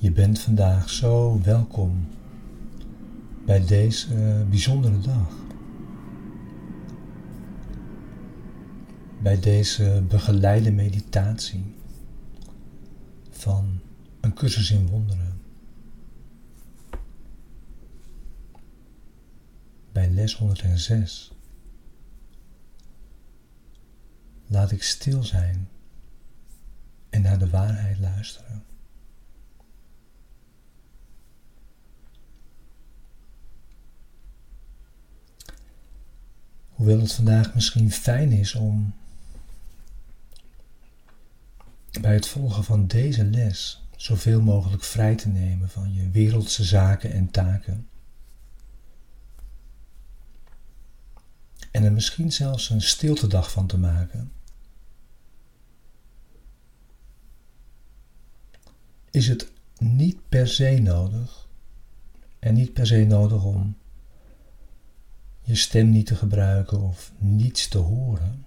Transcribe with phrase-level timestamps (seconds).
[0.00, 2.08] Je bent vandaag zo welkom
[3.46, 5.32] bij deze bijzondere dag.
[9.22, 11.74] Bij deze begeleide meditatie
[13.30, 13.80] van
[14.20, 15.40] een cursus in wonderen.
[19.92, 21.32] Bij les 106.
[24.46, 25.68] Laat ik stil zijn
[27.10, 28.64] en naar de waarheid luisteren.
[36.78, 38.94] Hoewel het vandaag misschien fijn is om
[42.00, 47.12] bij het volgen van deze les zoveel mogelijk vrij te nemen van je wereldse zaken
[47.12, 47.88] en taken.
[51.70, 54.32] En er misschien zelfs een stiltedag van te maken.
[59.10, 61.48] Is het niet per se nodig
[62.38, 63.76] en niet per se nodig om
[65.48, 68.46] je stem niet te gebruiken of niets te horen.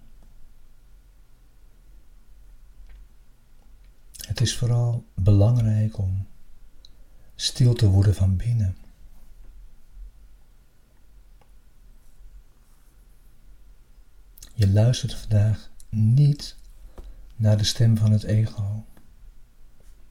[4.27, 6.27] Het is vooral belangrijk om
[7.35, 8.77] stil te worden van binnen.
[14.53, 16.55] Je luistert vandaag niet
[17.35, 18.85] naar de stem van het ego,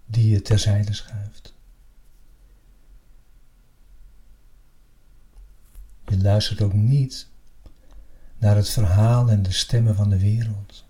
[0.06, 1.54] die je terzijde schuift.
[6.22, 7.28] Luistert ook niet
[8.38, 10.84] naar het verhaal en de stemmen van de wereld.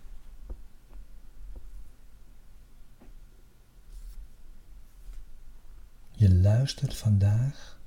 [6.11, 7.79] Je luistert vandaag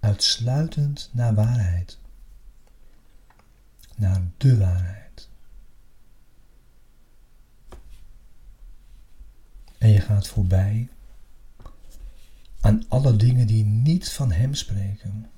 [0.00, 1.98] uitsluitend naar waarheid.
[3.96, 5.28] Naar de waarheid.
[9.78, 10.88] En je gaat voorbij
[12.60, 15.30] aan alle dingen die niet van Hem spreken.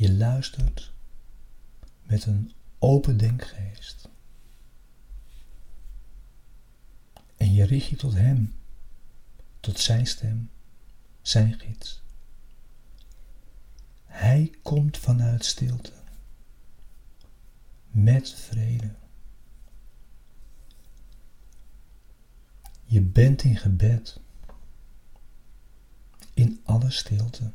[0.00, 0.92] Je luistert
[2.02, 4.08] met een open denkgeest.
[7.36, 8.54] En je richt je tot Hem,
[9.60, 10.50] tot Zijn stem,
[11.22, 12.02] Zijn gids.
[14.04, 15.92] Hij komt vanuit stilte,
[17.90, 18.94] met vrede.
[22.84, 24.20] Je bent in gebed,
[26.34, 27.52] in alle stilte.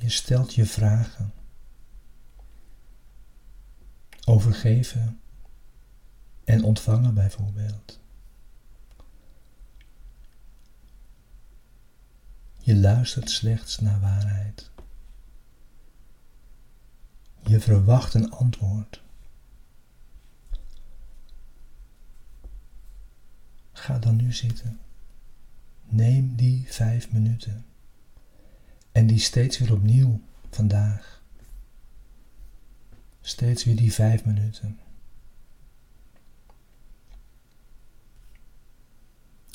[0.11, 1.33] stelt je vragen
[4.25, 5.21] over geven
[6.43, 7.99] en ontvangen bijvoorbeeld.
[12.59, 14.71] Je luistert slechts naar waarheid.
[17.43, 19.03] Je verwacht een antwoord.
[23.71, 24.79] Ga dan nu zitten.
[25.83, 27.65] Neem die vijf minuten.
[28.91, 31.23] En die steeds weer opnieuw vandaag.
[33.21, 34.79] Steeds weer die vijf minuten.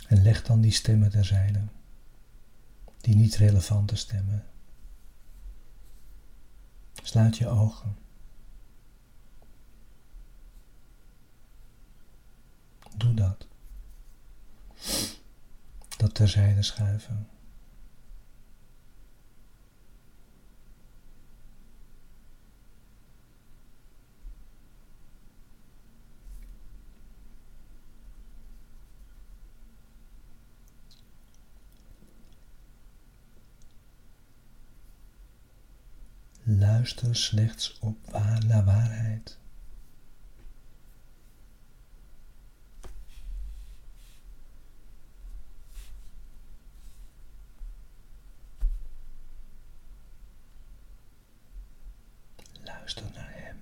[0.07, 1.61] En leg dan die stemmen terzijde.
[3.01, 4.47] Die niet relevante stemmen.
[7.03, 7.97] Sluit je ogen.
[12.97, 13.47] Doe dat.
[15.97, 17.29] Dat terzijde schuiven.
[36.77, 39.39] Luister slechts op waar naar waarheid.
[52.65, 53.57] Luister naar Hem.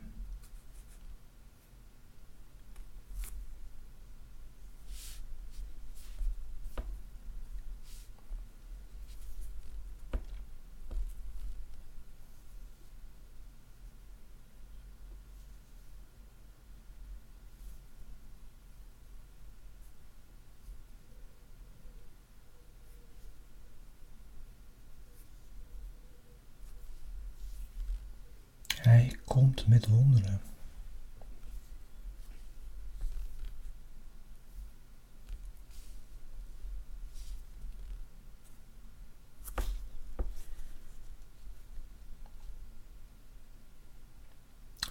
[29.04, 30.40] Hij komt met wonderen.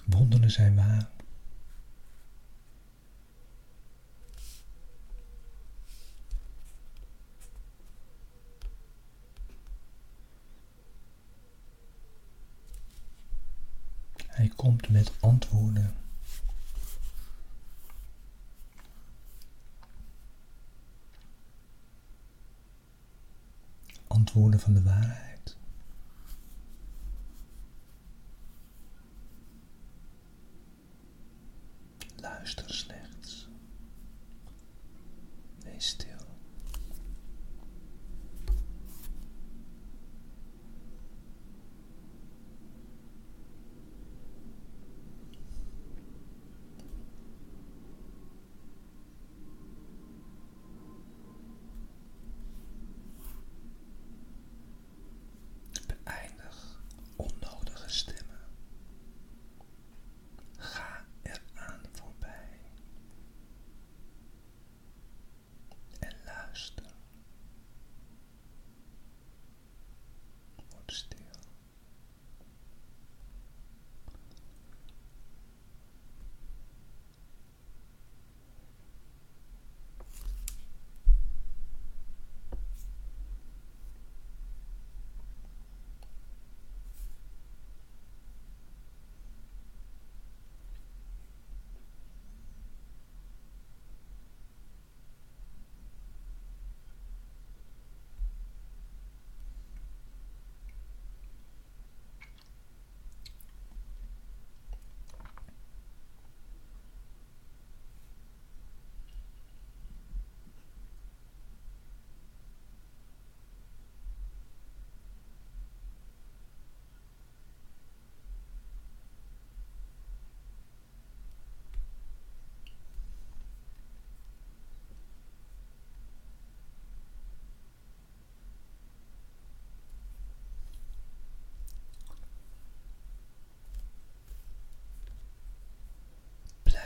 [0.06, 1.09] Wonderen zijn waar.
[14.44, 15.94] Hij komt met antwoorden.
[24.07, 25.32] Antwoorden van de waarheid.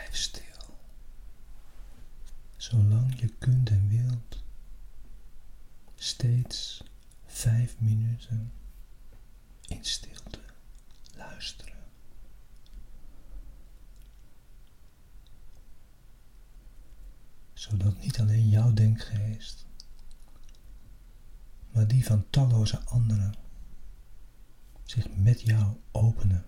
[0.07, 0.75] Blijf stil.
[2.57, 4.43] Zolang je kunt en wilt.
[5.95, 6.83] Steeds
[7.25, 8.51] vijf minuten
[9.67, 10.39] in stilte
[11.15, 11.73] luisteren.
[17.53, 19.65] Zodat niet alleen jouw denkgeest,
[21.71, 23.35] maar die van talloze anderen
[24.83, 26.45] zich met jou openen.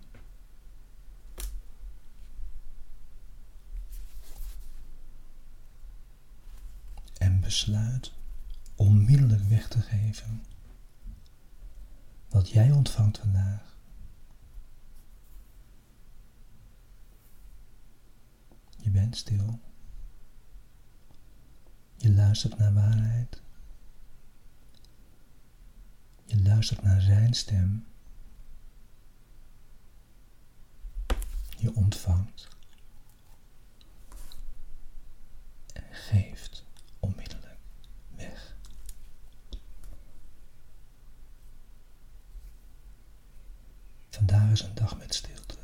[7.18, 8.14] En besluit
[8.76, 10.44] onmiddellijk weg te geven
[12.30, 13.78] wat jij ontvangt vandaag.
[18.78, 19.60] Je bent stil.
[21.98, 23.42] Je luistert naar waarheid.
[26.26, 27.86] Je luistert naar zijn stem.
[31.58, 32.48] Je ontvangt
[35.74, 36.66] en geeft
[37.00, 37.58] onmiddellijk
[38.16, 38.58] weg.
[44.10, 45.56] Vandaag is een dag met stilte.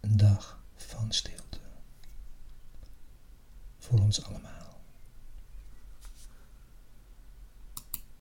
[0.00, 1.58] Een dag van stilte.
[3.78, 4.61] Voor ons allemaal.